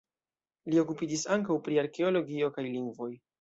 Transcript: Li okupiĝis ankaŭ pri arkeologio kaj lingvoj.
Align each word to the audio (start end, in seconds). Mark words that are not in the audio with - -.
Li 0.71 0.79
okupiĝis 0.83 1.25
ankaŭ 1.35 1.59
pri 1.67 1.79
arkeologio 1.83 2.51
kaj 2.57 2.65
lingvoj. 2.71 3.13